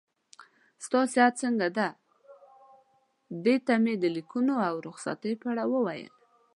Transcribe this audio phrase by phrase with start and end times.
[0.85, 1.89] ستا صحت څنګه دی؟
[3.43, 6.11] دې ته مې د لیکونو او رخصتۍ په اړه وویل.